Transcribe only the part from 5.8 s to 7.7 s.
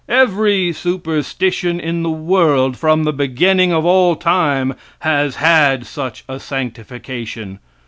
such a sanctification.